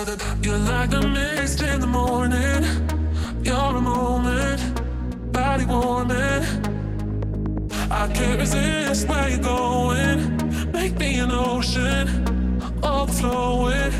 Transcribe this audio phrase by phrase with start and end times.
[0.00, 0.16] another.
[0.42, 2.64] You're like the mist in the morning.
[3.42, 4.60] You're a moment,
[5.32, 6.42] body warming.
[7.90, 10.72] I can't resist where you're going.
[10.72, 12.08] Make me an ocean,
[12.82, 13.99] overflowing.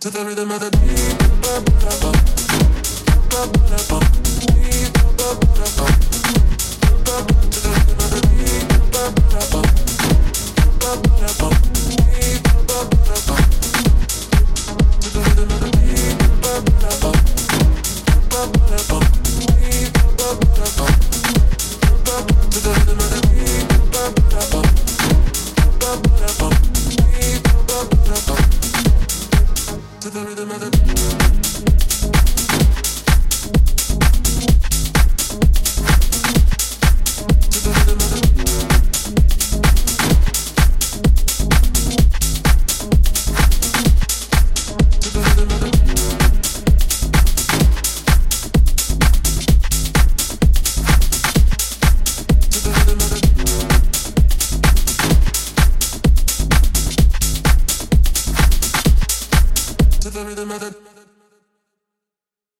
[0.00, 2.63] To the rhythm of the beat.
[30.44, 32.33] mother.
[60.22, 61.03] rhythm, of rhythm.